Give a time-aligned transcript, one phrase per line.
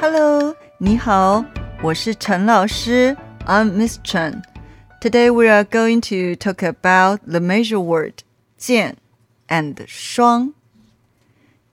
[0.00, 1.44] Hello，你好，
[1.82, 3.16] 我是陈老师。
[3.46, 4.42] I'm Miss Chen.
[5.00, 8.22] Today we are going to talk about the measure word
[8.56, 8.96] 件
[9.48, 10.54] and 双。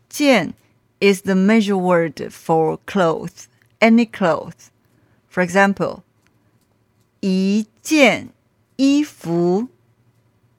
[0.09, 0.53] 件
[0.99, 3.47] is the measure word for cloth,
[3.79, 4.69] any cloth.
[5.29, 6.01] For example,
[7.19, 8.29] 一件
[8.77, 9.67] 衣服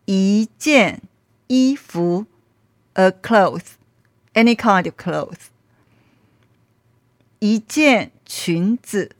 [0.06, 1.02] 一件
[1.48, 2.26] 衣服
[2.94, 3.72] ，a cloth,
[4.34, 5.48] any kind of cloth.
[7.38, 9.14] 一件裙子，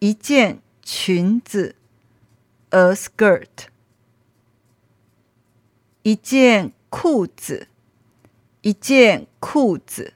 [0.00, 1.74] 一件裙子
[2.70, 3.68] ，a skirt。
[6.02, 7.68] 一件裤子，
[8.62, 10.14] 一件裤子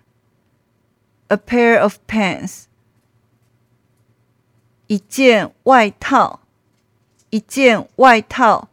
[1.29, 2.65] ，a pair of pants。
[4.87, 6.41] 一件外套，
[7.31, 8.69] 一件外套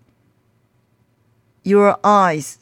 [1.62, 2.58] ，your eyes.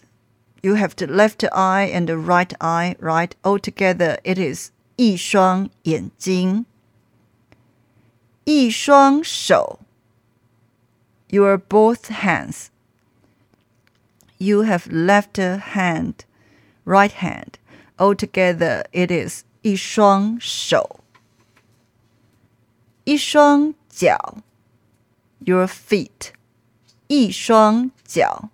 [0.62, 3.34] You have the left eye and the right eye, right?
[3.42, 6.64] Altogether, it is 一双眼睛，
[8.44, 9.80] 一双手。
[11.28, 12.68] Your both hands.
[14.38, 16.24] You have left hand,
[16.84, 17.58] right hand.
[17.98, 21.00] Altogether, it is 一双手。
[23.04, 24.38] 一双脚。
[25.40, 26.32] Your feet.
[27.08, 28.48] 一双脚。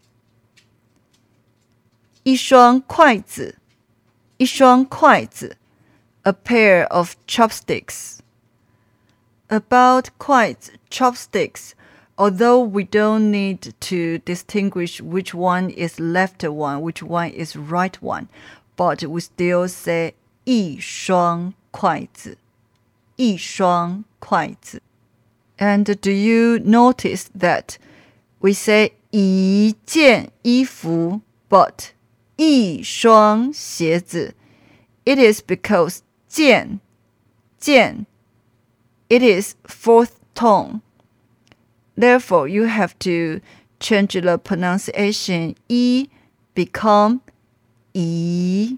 [2.25, 3.57] 一双筷子。
[4.37, 5.57] 一双筷子。
[6.25, 8.23] a pair of chopsticks.
[9.49, 11.75] About quite chopsticks,
[12.19, 18.01] although we don't need to distinguish which one is left one, which one is right
[18.03, 18.29] one,
[18.77, 22.37] but we still say 一双筷子,
[23.17, 24.83] 一双筷子.
[25.59, 27.77] And do you notice that
[28.41, 31.91] we say 一件衣服, but
[32.38, 34.36] 一双鞋子。
[35.06, 36.80] It is because 件
[37.60, 38.06] 件。
[39.08, 40.82] It is fourth tone.
[41.96, 43.40] Therefore, you have to
[43.80, 46.10] change the pronunciation e
[46.56, 47.22] become
[47.94, 48.78] e.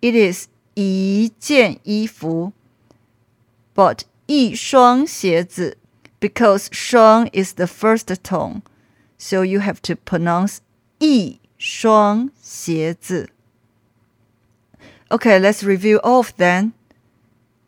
[0.00, 2.52] It is 一件衣服
[3.74, 5.76] ，but 一双鞋子
[6.20, 8.62] ，because 双 is the first tone,
[9.18, 10.58] so you have to pronounce
[10.98, 13.30] 一双鞋子。
[15.08, 16.72] Okay, let's review of them.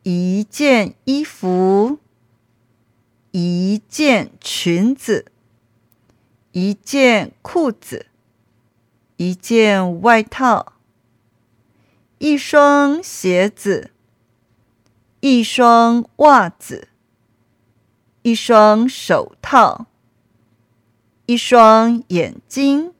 [0.02, 1.98] 一件衣服，
[3.30, 5.26] 一件裙子，
[6.52, 8.06] 一件裤子，
[9.16, 10.72] 一件外套，
[12.18, 13.90] 一双鞋子，
[15.20, 16.88] 一双袜子，
[18.22, 19.86] 一双手套，
[21.26, 22.94] 一双眼睛，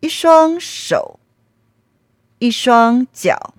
[0.00, 1.20] 一双手。
[2.40, 3.54] 一双脚，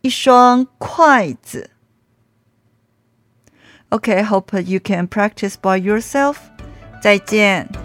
[0.00, 1.72] 一双筷子。
[3.90, 6.36] Okay, hope you can practice by yourself.
[7.02, 7.83] 再见。